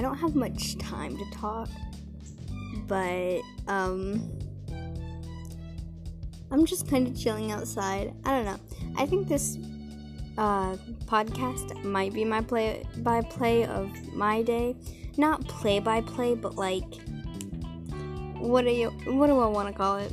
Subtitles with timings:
[0.00, 1.68] don't have much time to talk,
[2.86, 4.30] but um,
[6.50, 8.14] I'm just kind of chilling outside.
[8.24, 8.58] I don't know.
[8.96, 9.58] I think this
[10.36, 10.76] uh,
[11.06, 14.76] podcast might be my play by play of my day.
[15.16, 16.84] Not play by play, but like,
[18.36, 20.12] what do you, what do I want to call it?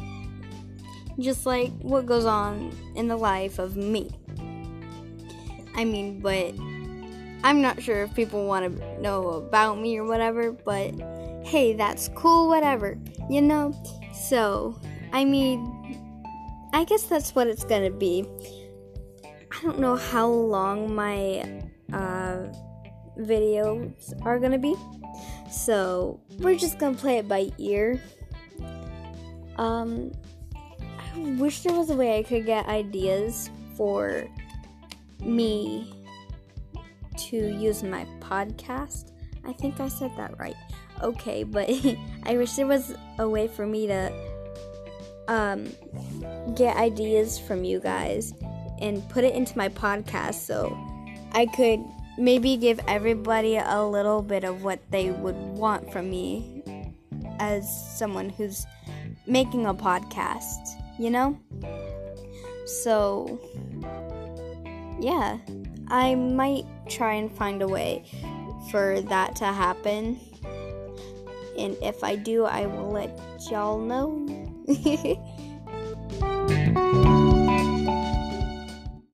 [1.20, 4.10] Just like what goes on in the life of me.
[5.76, 6.54] I mean, but
[7.45, 10.95] I'm not sure if people want to know about me or whatever, but
[11.45, 12.98] hey, that's cool, whatever,
[13.30, 13.72] you know?
[14.16, 14.81] So,
[15.13, 15.72] I mean,
[16.73, 18.26] I guess that's what it's gonna be.
[19.23, 21.62] I don't know how long my
[21.94, 22.48] uh,
[23.20, 24.75] videos are gonna be,
[25.52, 28.02] so we're just gonna play it by ear.
[29.58, 30.12] Um,
[30.55, 34.25] I wish there was a way I could get ideas for
[35.20, 35.94] me
[37.30, 39.12] to use my podcast.
[39.45, 40.56] I think I said that right.
[41.02, 41.70] Okay, but
[42.23, 44.12] I wish there was a way for me to
[45.28, 45.67] um,
[46.56, 48.34] get ideas from you guys
[48.80, 50.78] and put it into my podcast so
[51.32, 51.84] I could
[52.17, 56.64] maybe give everybody a little bit of what they would want from me
[57.39, 58.66] as someone who's
[59.28, 61.38] making a podcast, you know?
[62.84, 63.39] So,
[65.00, 65.38] yeah,
[65.88, 68.03] I might try and find a way
[68.72, 70.19] for that to happen.
[71.58, 73.19] And if I do, I will let
[73.50, 74.25] y'all know.